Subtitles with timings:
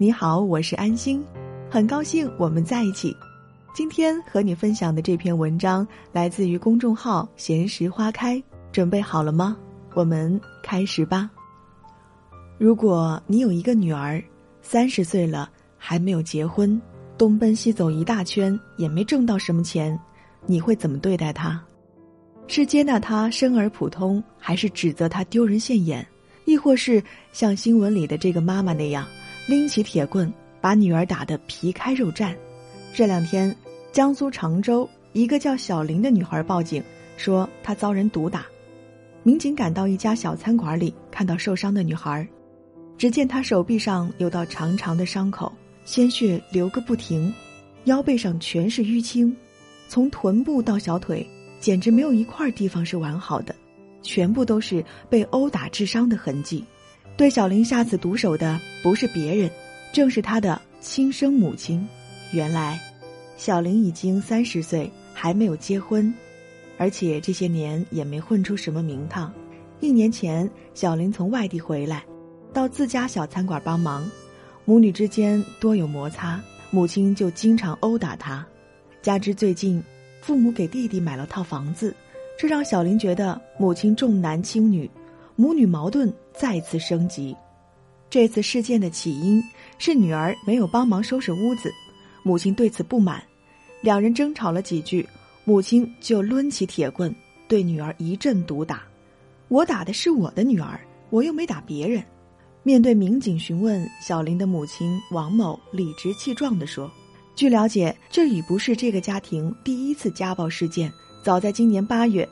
[0.00, 1.20] 你好，我是安心，
[1.68, 3.16] 很高兴我们在一起。
[3.74, 8.40] 今天和你分享的这篇文章来自于公众号“闲时花开”，
[8.70, 9.56] 准备好了吗？
[9.94, 11.28] 我们开始吧。
[12.58, 14.22] 如果你有一个女儿，
[14.62, 16.80] 三十岁了还没有结婚，
[17.18, 19.98] 东奔西走一大圈也没挣到什么钱，
[20.46, 21.60] 你会怎么对待她？
[22.46, 26.06] 是接纳她生而普通，还是指责她丢人现眼？
[26.44, 27.02] 亦或是
[27.32, 29.04] 像新闻里的这个妈妈那样？
[29.48, 30.30] 拎起铁棍，
[30.60, 32.36] 把女儿打得皮开肉绽。
[32.92, 33.56] 这两天，
[33.90, 36.84] 江苏常州一个叫小林的女孩报警，
[37.16, 38.44] 说她遭人毒打。
[39.22, 42.28] 民警赶到一家小餐馆里，看到受伤的女孩，
[42.98, 45.50] 只见她手臂上有道长长的伤口，
[45.86, 47.32] 鲜血流个不停，
[47.84, 49.34] 腰背上全是淤青，
[49.88, 51.26] 从臀部到小腿，
[51.58, 53.54] 简直没有一块地方是完好的，
[54.02, 56.62] 全部都是被殴打致伤的痕迹。
[57.18, 59.50] 对小林下此毒手的不是别人，
[59.92, 61.84] 正是他的亲生母亲。
[62.30, 62.78] 原来，
[63.36, 66.14] 小林已经三十岁，还没有结婚，
[66.76, 69.34] 而且这些年也没混出什么名堂。
[69.80, 72.04] 一年前，小林从外地回来，
[72.52, 74.08] 到自家小餐馆帮忙，
[74.64, 76.40] 母女之间多有摩擦，
[76.70, 78.46] 母亲就经常殴打他。
[79.02, 79.82] 加之最近，
[80.20, 81.92] 父母给弟弟买了套房子，
[82.38, 84.88] 这让小林觉得母亲重男轻女。
[85.40, 87.34] 母女矛盾再次升级，
[88.10, 89.40] 这次事件的起因
[89.78, 91.72] 是女儿没有帮忙收拾屋子，
[92.24, 93.22] 母亲对此不满，
[93.80, 95.08] 两人争吵了几句，
[95.44, 97.14] 母亲就抡起铁棍
[97.46, 98.82] 对女儿一阵毒打。
[99.46, 102.02] 我打的是我的女儿，我又没打别人。
[102.64, 106.90] 面对民警询问，小林的母亲王某理直气壮地说
[107.36, 112.28] ：“据了解，这已不是这个家庭第一次家暴事件，早在今年八月。”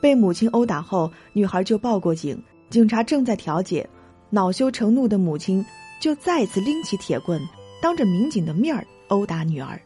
[0.00, 3.88] 被母亲殴打后，女孩就报过警，警察正在调解，
[4.30, 5.64] 恼羞成怒的母亲
[6.00, 7.40] 就再次拎起铁棍，
[7.82, 9.80] 当着民警的面儿殴打女儿。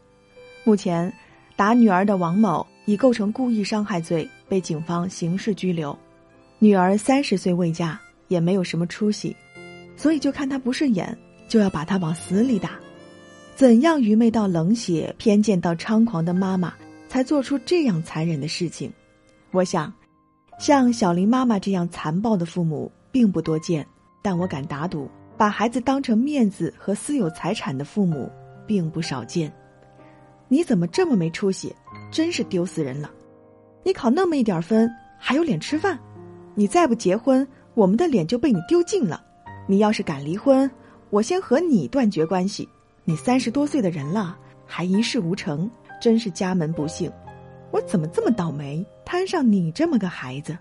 [0.65, 1.13] 目前，
[1.57, 5.97] 打女儿的王某已构成故意伤害罪，被警方刑事拘留。
[6.59, 7.99] 女儿三十岁未嫁，
[8.29, 9.35] 也没有什么出息，
[9.97, 11.17] 所以就看他不顺眼，
[11.49, 12.73] 就要把他往死里打。
[13.57, 16.75] 怎样愚昧到冷血、偏见到猖狂的妈妈，
[17.09, 18.93] 才做出这样残忍的事情？
[19.51, 19.93] 我想。
[20.63, 23.85] 像小林妈妈这样残暴的父母并不多见，
[24.23, 28.31] 但我敢打赌，把孩子当成面子和私有财产的父母
[28.65, 29.53] 并不少见。
[30.47, 31.75] 你怎么这么没出息？
[32.13, 33.11] 真是丢死人了！
[33.83, 35.99] 你考那么一点分，还有脸吃饭？
[36.55, 37.45] 你再不结婚，
[37.75, 39.21] 我们的脸就被你丢尽了。
[39.67, 40.71] 你要是敢离婚，
[41.11, 42.69] 我先和你断绝关系。
[43.03, 45.69] 你三十多岁的人了，还一事无成，
[46.01, 47.11] 真是家门不幸。
[47.73, 50.57] 我怎么这么倒霉，摊上你这么个孩子？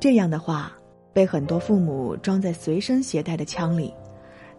[0.00, 0.72] 这样的话，
[1.12, 3.94] 被很多父母装在随身携带的枪里，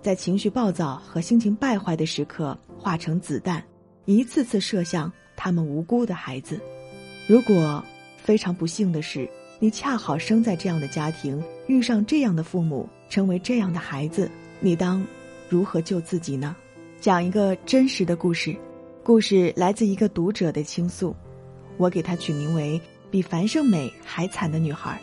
[0.01, 3.61] 在情绪暴躁和心情败坏的时刻化成子弹，
[4.05, 6.57] 一次次射向他们无辜的孩子。
[7.27, 7.83] 如果
[8.16, 9.29] 非常不幸的是，
[9.59, 15.05] 你恰好生在这样的家庭，遇上这样的父母，成为这样的孩子，你当
[15.49, 16.55] 如何救自己呢？
[17.01, 18.55] 讲一个真实的故事，
[19.03, 21.13] 故事来自一个读者的倾诉。
[21.83, 22.79] 我给她取名为
[23.11, 24.97] “比樊胜美还惨的女孩”。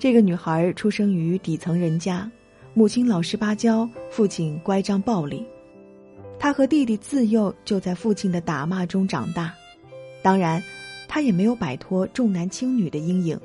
[0.00, 2.28] 这个女孩出生于底层人家，
[2.74, 5.46] 母亲老实巴交，父亲乖张暴力。
[6.36, 9.54] 她和弟弟自幼就在父亲的打骂中长大，
[10.22, 10.60] 当然，
[11.06, 13.38] 她也没有摆脱重男轻女的阴影。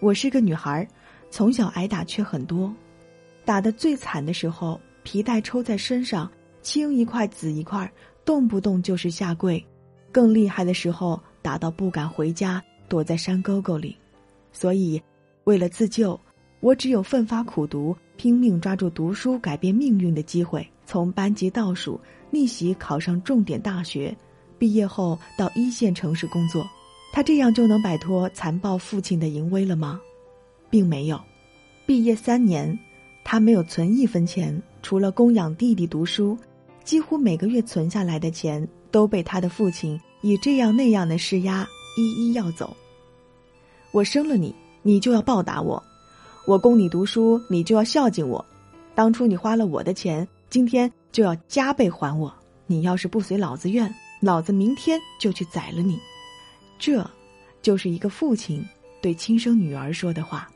[0.00, 0.86] 我是个女孩，
[1.30, 2.70] 从小挨打却很多，
[3.46, 7.90] 打得最惨的时候，皮带抽在身上，青一块紫一块，
[8.22, 9.64] 动不动就是下跪。
[10.12, 13.96] 更厉害的时候，打到不敢回家，躲在山沟沟里。
[14.52, 15.02] 所以，
[15.44, 16.20] 为了自救，
[16.60, 21.98] 我只有奋发苦读，拼命抓住读书改变命运的机会，从班级倒数
[22.30, 24.14] 逆袭考上重点大学，
[24.58, 26.68] 毕业后到一线城市工作。
[27.14, 29.98] 他这样就能摆脱残暴父亲的淫威了吗？
[30.68, 31.18] 并没有。
[31.86, 32.78] 毕业三年，
[33.24, 36.36] 他没有存一分钱，除了供养弟弟读书，
[36.84, 38.68] 几乎每个月存下来的钱。
[38.90, 41.66] 都被他的父亲以这样那样的施压
[41.96, 42.76] 一一要走。
[43.90, 45.82] 我生了你，你就要报答我；
[46.46, 48.44] 我供你读书，你就要孝敬我。
[48.94, 52.32] 当初你花了我的钱，今天就要加倍还我。
[52.66, 55.98] 你要是不随老子愿，老子明天就去宰了你。
[56.78, 57.08] 这，
[57.62, 58.64] 就是一个父亲
[59.00, 60.48] 对亲生女儿说的话。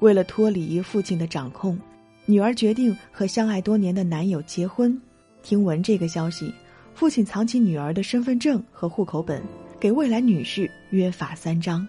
[0.00, 1.78] 为了脱离父亲的掌控，
[2.26, 5.00] 女儿决定和相爱多年的男友结婚。
[5.42, 6.52] 听闻这个消息。
[6.96, 9.42] 父亲藏起女儿的身份证和户口本，
[9.78, 11.86] 给未来女婿约法三章：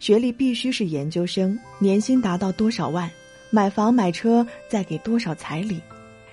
[0.00, 3.08] 学历必须是研究生，年薪达到多少万，
[3.50, 5.78] 买房买车再给多少彩礼。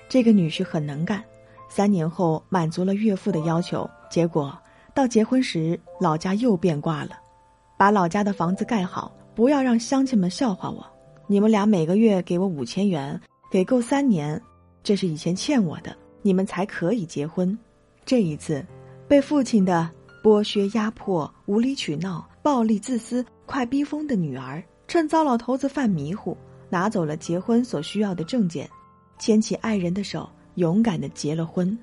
[0.08, 1.22] 这个女婿很能干，
[1.68, 4.58] 三年后满足了岳父的要求，结果
[4.94, 7.10] 到结婚时老家又变卦了，
[7.76, 10.82] 把老家的房子盖好，不要让乡亲们笑话我。
[11.26, 13.20] 你们俩每个月给我五千元，
[13.50, 14.40] 给够三年，
[14.82, 17.58] 这是以前欠我的，你们才可以结婚。
[18.06, 18.64] 这一次，
[19.08, 19.90] 被父亲的
[20.22, 26.36] 剥削、压迫、无理取闹、暴力、自私，快逼疯的女儿，趁糟老头子犯迷糊，
[26.68, 28.68] 拿走了结婚所需要的证件，
[29.18, 31.76] 牵起爱人的手，勇敢的结了婚。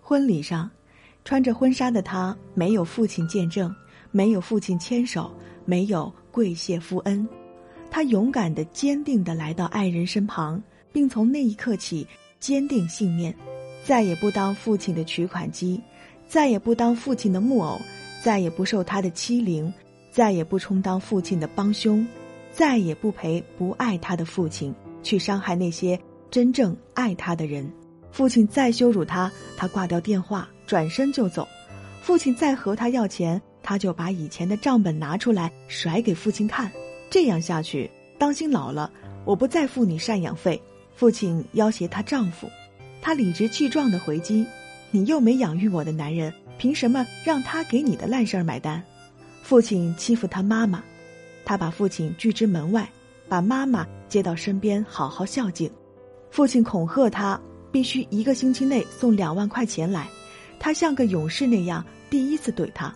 [0.00, 0.70] 婚礼上，
[1.24, 3.74] 穿着婚纱的她，没有父亲见证，
[4.10, 5.30] 没有父亲牵手，
[5.64, 7.28] 没有跪谢夫恩。
[7.90, 10.62] 她勇敢的、坚定的来到爱人身旁，
[10.92, 12.06] 并从那一刻起
[12.40, 13.34] 坚定信念，
[13.84, 15.80] 再也不当父亲的取款机，
[16.28, 17.80] 再也不当父亲的木偶，
[18.22, 19.72] 再也不受他的欺凌，
[20.10, 22.06] 再也不充当父亲的帮凶，
[22.52, 25.98] 再也不陪不爱他的父亲去伤害那些
[26.30, 27.70] 真正爱他的人。
[28.12, 31.44] 父亲再羞辱他，他挂掉电话，转身就走；
[32.02, 36.70] 父亲再和他要钱，他就把以前的账本拿出来甩给父亲看。
[37.10, 38.90] 这样下去，当心老了，
[39.24, 40.62] 我不再付你赡养费。
[40.94, 42.48] 父亲要挟她丈夫，
[43.02, 44.46] 他理直气壮的回击
[44.92, 48.80] ：“你又没养育我的男人，凭什么让他给你的烂事儿买单？”
[49.42, 50.82] 父亲欺负他妈妈，
[51.44, 52.88] 他把父亲拒之门外，
[53.28, 55.68] 把妈妈接到身边好好孝敬。
[56.30, 57.38] 父亲恐吓他，
[57.72, 60.08] 必须一个星期内送两万块钱来。
[60.60, 62.94] 他像个勇士那样第一次怼他：“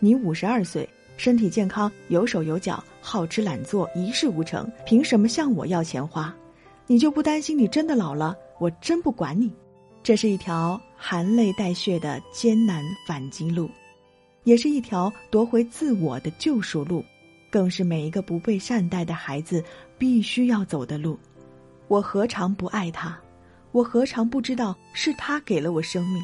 [0.00, 6.34] 你五十二岁。”身体健康，有手有脚，好吃懒做，一事无成，凭什么向我要钱花？
[6.88, 8.36] 你就不担心你真的老了？
[8.64, 9.52] 我真不管你。
[10.02, 13.68] 这是一条含泪带血的艰难反击路，
[14.44, 17.04] 也是一条夺回自我的救赎路，
[17.50, 19.62] 更是每一个不被善待的孩子
[19.98, 21.18] 必须要走的路。
[21.88, 23.18] 我何尝不爱他？
[23.72, 26.22] 我何尝不知道是他给了我生命？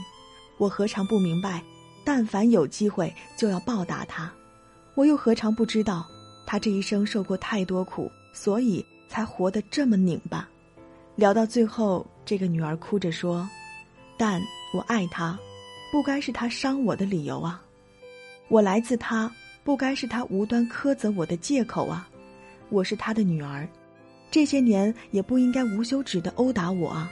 [0.56, 1.62] 我何尝不明白，
[2.06, 4.32] 但凡有机会就要报答他？
[4.94, 6.06] 我又何尝不知道，
[6.46, 10.48] 他这一生受过太多苦，所以才活得这么拧巴。
[11.16, 13.50] 聊到最后，这个女儿哭着说
[14.16, 14.40] ：“但
[14.72, 15.36] 我爱他，
[15.90, 17.60] 不该是他伤我的理由啊！
[18.46, 19.28] 我来自他，
[19.64, 22.08] 不该是他无端苛责我的借口啊！
[22.68, 23.68] 我是他的女儿，
[24.30, 27.10] 这些年也不应该无休止的殴打我啊！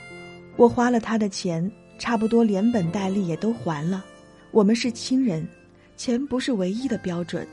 [0.56, 1.69] 我花了他的钱，
[1.99, 4.05] 差不多连本带利也都还了。
[4.53, 5.44] 我们是亲人，
[5.97, 7.44] 钱不是唯一的标准。”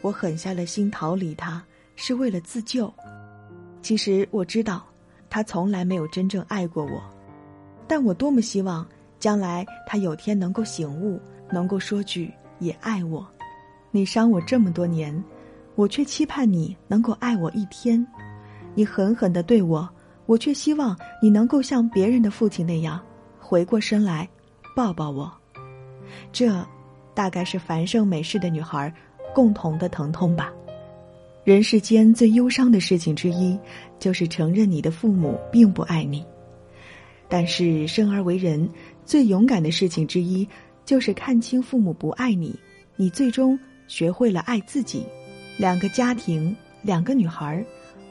[0.00, 1.60] 我狠下了心逃离他，
[1.96, 2.94] 是为了自救。
[3.82, 4.86] 其实我知道，
[5.30, 7.00] 他从来没有真正爱过我。
[7.86, 8.86] 但我多么希望，
[9.18, 11.18] 将来他有天能够醒悟，
[11.50, 13.26] 能够说句“也爱我”。
[13.90, 15.24] 你伤我这么多年，
[15.76, 18.06] 我却期盼你能够爱我一天。
[18.74, 19.88] 你狠狠的对我，
[20.26, 23.00] 我却希望你能够像别人的父亲那样，
[23.38, 24.28] 回过身来，
[24.76, 25.32] 抱抱我。
[26.32, 26.64] 这，
[27.14, 28.92] 大概是繁盛美世的女孩。
[29.32, 30.52] 共同的疼痛吧。
[31.42, 33.58] 人世间最忧伤的事情之一，
[33.98, 36.22] 就是承认你的父母并不爱你。
[37.28, 38.68] 但是生而为人，
[39.06, 40.46] 最勇敢的事情之一，
[40.84, 42.54] 就是看清父母不爱你，
[42.96, 43.58] 你最终
[43.88, 45.02] 学会了爱自己。
[45.56, 47.64] 两个家庭，两个女孩，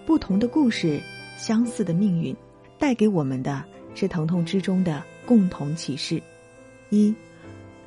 [0.08, 1.00] 不同的故事，
[1.38, 2.36] 相似的命运，
[2.80, 6.20] 带给我们的是疼痛之中的共同启示：
[6.90, 7.14] 一，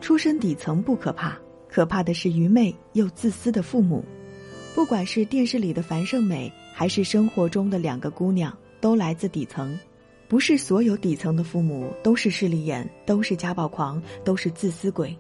[0.00, 1.36] 出身底层不可怕。
[1.68, 4.04] 可怕的是愚昧又自私的父母，
[4.74, 9.78] 不管是电视里的樊胜美，还是生活中的两个姑娘，都来自底层。
[10.28, 15.14] 不是所有底层的父母都是势利眼，都是家暴狂，都是自私鬼。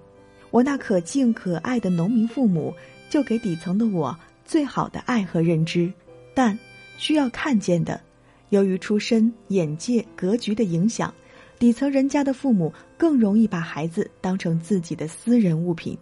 [0.50, 2.74] 我那可敬可爱的农民父母，
[3.10, 5.92] 就给底层的我最好的爱和认知。
[6.34, 6.58] 但
[6.96, 8.00] 需要看见的，
[8.48, 11.12] 由于出身、眼界、格局的影响，
[11.58, 15.96] 底层人家的父母更容易把孩子当成自己的私人物品。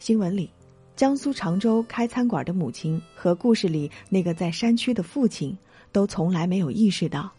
[0.00, 0.50] 新闻里，
[0.98, 5.56] 江苏常州开餐馆的母亲和故事里那个在山区的父亲，
[5.92, 7.30] 都从来没有意识到，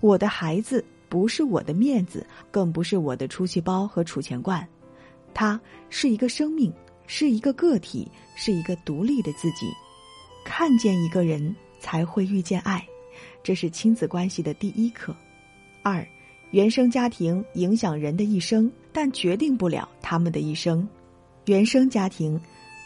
[0.00, 4.68] 我的孩子不是我的面子，更不是我的出气包和储钱罐，
[5.32, 6.70] 他是一个生命，
[7.06, 9.72] 是一个个体，是一个独立的自己。
[10.44, 12.86] 看见一个人，才会遇见爱，
[13.42, 15.16] 这是亲子关系的第一课。
[15.82, 16.06] 二，
[16.50, 20.86] 原生家庭影响人的一生，但决定不了他们的一生。
[21.46, 22.38] 原生家庭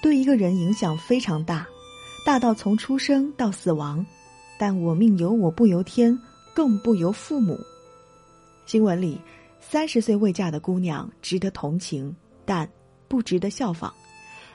[0.02, 1.64] 对一个人影响非常大，
[2.26, 4.04] 大到从出生到死亡。
[4.58, 6.18] 但我命由我不由天，
[6.52, 7.56] 更不由父母。
[8.66, 9.20] 新闻里，
[9.60, 12.68] 三十岁未嫁的姑娘值得同情，但
[13.06, 13.94] 不值得效仿。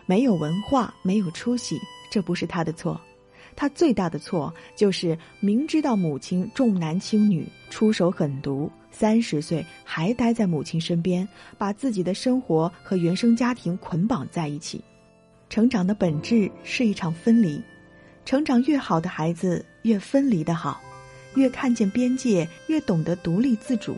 [0.05, 1.79] 没有文化，没有出息，
[2.11, 2.99] 这不是她的错。
[3.55, 11.27] 他最大的错就是明知道母亲重男轻女、出手狠毒，三十岁还待在母亲身边，
[11.57, 14.83] 把自己的生活和原生家庭捆绑在一起。
[15.49, 17.61] 成长的本质是一场分离，
[18.25, 20.81] 成长越好的孩子越分离的好，
[21.35, 23.95] 越看见边界，越懂得独立自主，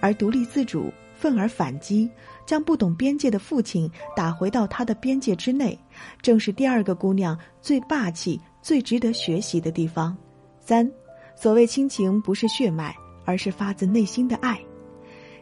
[0.00, 0.92] 而独立自主。
[1.18, 2.10] 愤而反击，
[2.44, 5.76] 将不懂边界的父亲打回到他的边界之内，
[6.20, 10.14] 正是第二个姑娘最霸气、最值得学习的地方。
[10.60, 10.86] 三，
[11.34, 12.94] 所谓亲情不是血脉，
[13.24, 14.60] 而是发自内心的爱。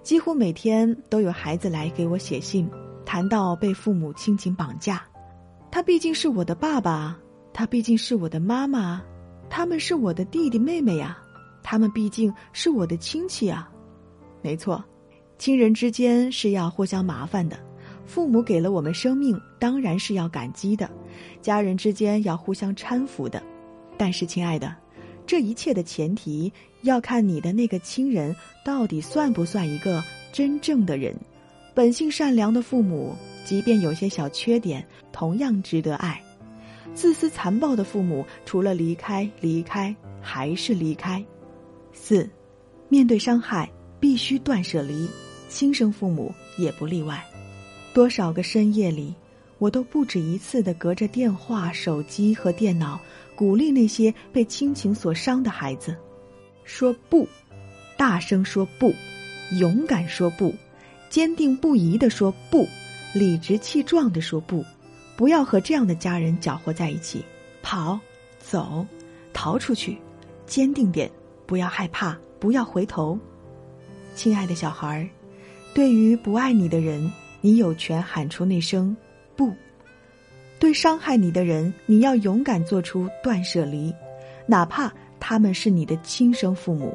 [0.05, 2.71] 几乎每天都有孩子来给我写信，
[3.05, 5.05] 谈到被父母亲情绑架。
[5.75, 7.19] 他毕竟是我的爸爸，
[7.53, 9.03] 他毕竟是我的妈妈，
[9.51, 11.19] 他们是我的弟弟妹妹呀，
[11.65, 13.69] 他们毕竟是我的亲戚啊。
[14.41, 14.85] 没错。
[15.37, 17.59] 亲人之间是要互相麻烦的，
[18.07, 20.87] 父母给了我们生命，当然是要感激的；
[21.43, 23.43] 家人之间要互相搀扶的。
[23.99, 24.73] 但是，亲爱的，
[25.27, 26.53] 这一切的前提
[26.83, 28.33] 要看你的那个亲人
[28.65, 30.01] 到底算不算一个
[30.33, 31.13] 真正的人。
[31.75, 33.13] 本性善良的父母，
[33.45, 36.15] 即便有些小缺点，同样值得爱；
[36.95, 41.25] 自私残暴的父母，除了离开，离开还是离开。
[41.93, 42.29] 四，
[42.89, 43.71] 面对伤害，
[44.01, 45.09] 必须断舍离。
[45.49, 47.25] 亲生父母也不例外，
[47.93, 49.15] 多少个深夜里，
[49.59, 52.99] 我都不止一次的隔着电话、手机和电脑，
[53.37, 55.97] 鼓励那些被亲情所伤的孩子，
[56.65, 57.29] 说不，
[57.97, 58.93] 大声说不，
[59.61, 60.53] 勇敢说不，
[61.09, 62.67] 坚定不移的说不，
[63.15, 64.65] 理直气壮的说不，
[65.17, 67.25] 不要和这样的家人搅和在一起，
[67.63, 67.99] 跑，
[68.41, 68.85] 走，
[69.33, 69.97] 逃出去，
[70.47, 71.09] 坚定点，
[71.47, 73.17] 不要害怕，不要回头，
[74.17, 75.09] 亲爱的小孩儿。
[75.73, 78.97] 对于不爱你的人，你有权喊出那声
[79.37, 79.47] “不”；
[80.59, 83.95] 对伤害你的人，你要勇敢做出断舍离，
[84.47, 86.93] 哪怕他们是你的亲生父母。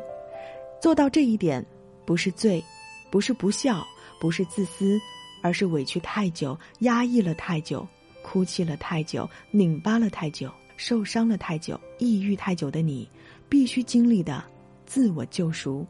[0.82, 1.66] 做到这一点，
[2.06, 2.62] 不是罪，
[3.10, 3.86] 不是不孝，
[4.20, 5.00] 不是自私，
[5.42, 7.88] 而是委屈太久、压抑了太久、
[8.22, 13.08] 哭泣了太久、拧巴了太久、受伤了太久、抑郁太久的你，
[13.48, 14.44] 必须经历的
[14.86, 15.86] 自我救赎。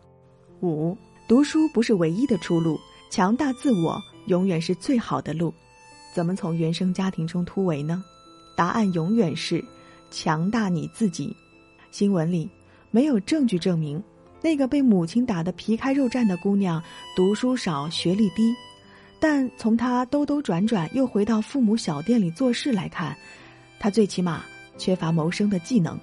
[0.62, 0.98] 五。
[1.28, 2.80] 读书不是唯一的出路，
[3.12, 5.54] 强大自我永远是最好的路。
[6.12, 8.04] 怎么从原生家庭中突围呢？
[8.56, 9.64] 答案永远是
[10.10, 11.32] 强大你自己。
[11.92, 12.50] 新闻里
[12.90, 14.04] 没有证据证明
[14.42, 16.82] 那个被母亲打得皮开肉绽的姑娘
[17.16, 18.52] 读书少、学历低，
[19.20, 23.16] 但从他兜兜转转又回到父母小店里做事来看，
[23.80, 24.44] 他最起码
[24.78, 26.00] 缺乏谋生的技能。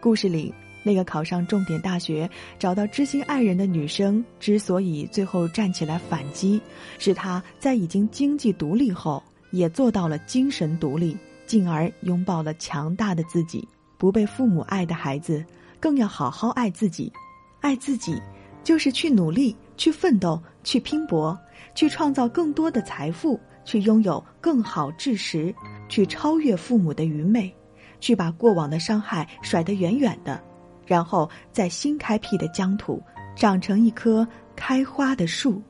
[0.00, 0.52] 故事里。
[0.84, 2.28] 那个考上重点大学、
[2.58, 6.60] 找到知心爱人的女生，之所以最后站起来反击，
[6.98, 11.16] 是她在已经经济独立后，也做到了精神独立，
[11.46, 13.64] 进而拥抱了强大的自己。
[13.96, 15.44] 不被父母爱的孩子，
[15.78, 17.12] 更要好好爱自己。
[17.60, 18.20] 爱自己，
[18.64, 21.36] 就是去努力、去奋斗、去拼搏、
[21.74, 25.52] 去创造更多的财富、去拥有更好知识、
[25.88, 27.52] 去超越父母的愚昧、
[27.98, 30.40] 去把过往的伤害甩得远远的。
[30.86, 33.02] 然后在新开辟的疆土，
[33.34, 34.24] 长成一棵
[34.54, 35.60] 开花的树。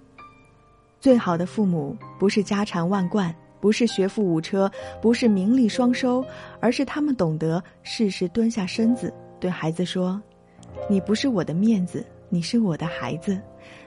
[1.01, 6.23] 最好的父母不是家产万贯，不是学富五车，不是名利双收，
[6.61, 10.21] 而是他们懂得适时蹲下身子，对孩子说
[10.87, 13.41] ：“你不是我的面子，你是我的孩子。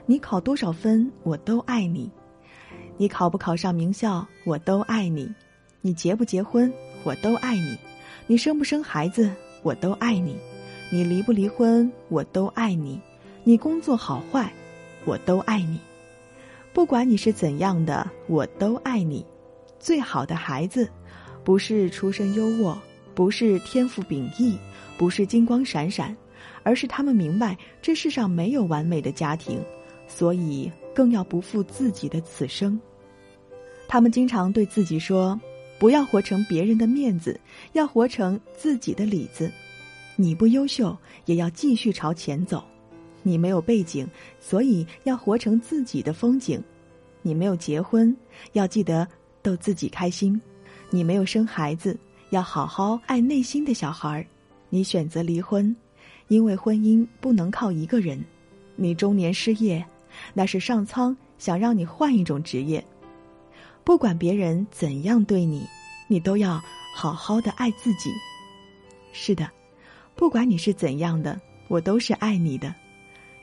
[0.05, 2.09] 你考多少分，我都爱你；
[2.97, 5.27] 你考不考上名校，我都爱你；
[5.81, 6.71] 你结不结婚，
[7.03, 7.75] 我都爱你；
[8.27, 9.31] 你生不生孩子，
[9.63, 10.35] 我都爱你。”
[10.91, 12.99] 你离不离婚，我都爱你；
[13.43, 14.53] 你工作好坏，
[15.03, 15.79] 我都爱你。
[16.73, 19.25] 不管你是怎样的，我都爱你。
[19.79, 20.87] 最好的孩子，
[21.43, 22.77] 不是出身优渥，
[23.15, 24.55] 不是天赋秉异，
[24.95, 26.15] 不是金光闪闪，
[26.65, 29.61] 而是他们明白这世上没有完美的家庭，
[30.07, 32.77] 所以更要不负自己的此生。
[33.87, 35.39] 他们经常对自己说
[35.77, 37.39] ：“不要活成别人的面子，
[37.73, 39.51] 要活成自己的里子。”
[40.17, 42.59] 你不优秀，也要继续朝前走；
[43.21, 44.07] 你没有背景，
[44.39, 46.57] 所以要活成自己的风景；
[47.21, 48.15] 你没有结婚，
[48.53, 49.07] 要记得
[49.43, 50.33] 逗自己开心；
[50.89, 51.95] 你没有生孩子，
[52.31, 54.25] 要好好爱内心的小孩；
[54.69, 55.75] 你选择离婚，
[56.27, 58.19] 因为婚姻不能靠一个人；
[58.75, 59.85] 你中年失业，
[60.33, 62.83] 那是上苍想让你换一种职业。
[63.83, 65.65] 不管别人怎样对你，
[66.07, 66.61] 你都要
[66.95, 68.09] 好好的爱自己。
[69.13, 69.49] 是的。
[70.15, 72.73] 不管你是怎样的，我都是爱你的，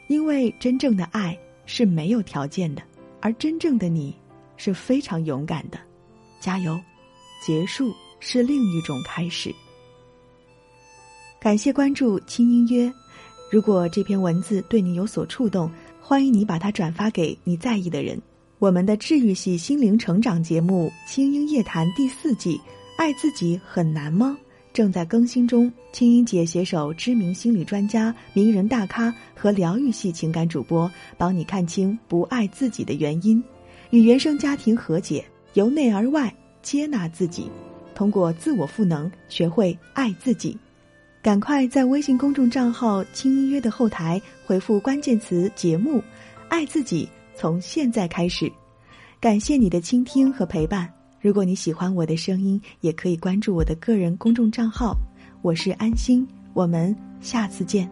[0.08, 2.82] 因为真正的爱是没有条件的，
[3.20, 4.16] 而真正的你
[4.56, 5.78] 是非常勇敢的，
[6.40, 6.80] 加油！
[7.44, 9.54] 结束是另一种开始。
[11.42, 12.92] 感谢关注轻音约。
[13.50, 15.68] 如果这篇文字对你有所触动，
[16.00, 18.16] 欢迎你把它转发给你在意的人。
[18.60, 22.56] 我们的治愈系心灵成长节目《轻音夜谈》第四季，
[22.96, 24.38] 《爱自己很难吗》
[24.72, 25.70] 正在更新中。
[25.90, 33.42] 青音姐携手知名心理专家、名人大咖和疗愈系情感主播，帮你看清不爱自己的原因，
[33.90, 36.32] 与原生家庭和解，由内而外
[36.62, 37.50] 接纳自己，
[37.96, 40.56] 通过自我赋能学会爱自己。
[41.22, 46.02] 赶快在微信公众账号“轻音乐”的后台回复关键词“节目”，
[46.50, 48.50] 爱自己从现在开始。
[49.20, 50.92] 感谢你的倾听和陪伴。
[51.20, 54.96] 如果你喜欢我的声音，也可以关注我的个人公众账号。
[55.42, 57.88] 我是安心，我们下次见。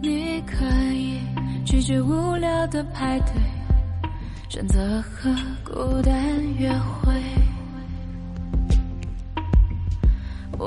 [0.00, 1.18] 你可以
[1.64, 4.08] 拒绝无聊的派对，
[4.48, 7.12] 选择和孤单约会。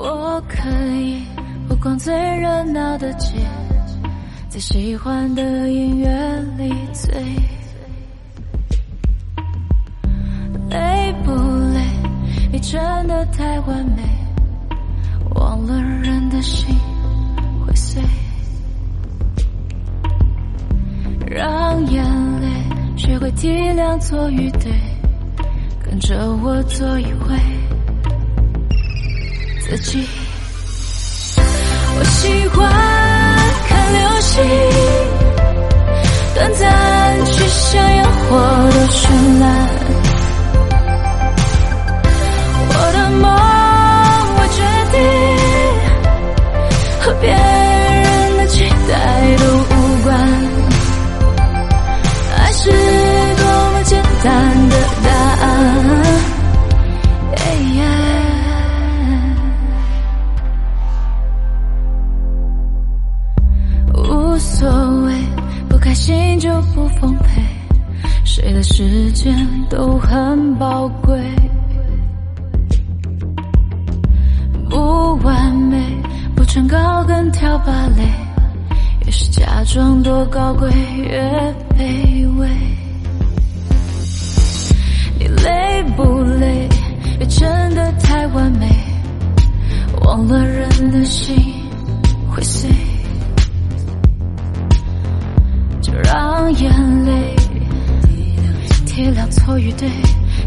[0.02, 1.22] 我可以
[1.68, 3.36] 不逛最热闹的街，
[4.48, 6.08] 在喜欢的音乐
[6.56, 7.12] 里醉。
[10.70, 11.32] 累不
[11.74, 11.82] 累？
[12.50, 14.02] 你真的太完美，
[15.34, 16.74] 忘了人的心
[17.66, 18.02] 会碎。
[21.26, 22.02] 让眼
[22.40, 22.48] 泪
[22.96, 24.72] 学会体谅错与对，
[25.84, 27.36] 跟着我做一回。
[29.70, 30.04] 自己，
[31.96, 32.58] 我喜欢
[33.68, 34.42] 看流星，
[36.34, 38.36] 短暂却像烟火
[38.72, 38.98] 的绚
[39.38, 39.44] 烂。
[42.72, 43.24] 我的梦，
[44.36, 44.58] 我决
[44.90, 44.98] 定
[47.00, 47.30] 和别
[65.90, 67.42] 开心就不奉陪，
[68.24, 69.34] 谁的时间
[69.68, 71.20] 都很宝贵。
[74.68, 75.84] 不完美，
[76.36, 78.08] 不穿高跟跳芭蕾，
[79.04, 81.20] 越是假装多高贵，越
[81.76, 82.48] 卑微。
[85.18, 86.68] 你累不累？
[87.18, 88.68] 越真的太完美，
[90.02, 91.34] 忘了人的心
[92.30, 92.70] 会碎。
[96.04, 97.36] 让眼泪
[98.86, 99.88] 体谅错与对，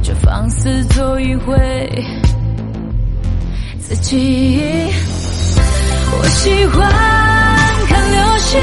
[0.02, 2.06] 就放肆走一回
[3.80, 4.62] 自己。
[6.16, 6.90] 我喜欢
[7.88, 8.62] 看流星，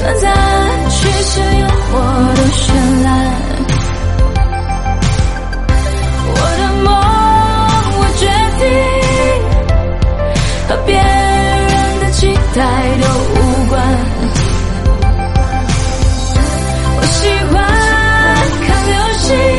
[0.00, 0.30] 短暂
[0.90, 1.98] 却像烟火
[2.34, 2.62] 的绚
[3.04, 3.08] 烂。
[6.30, 6.86] 我的梦，
[7.98, 8.22] 我决
[8.58, 8.62] 定
[10.68, 12.20] 和别人的期
[12.54, 12.58] 待
[13.00, 13.36] 都无
[13.68, 13.76] 关。
[17.20, 17.64] 喜欢
[18.60, 19.57] 看流星。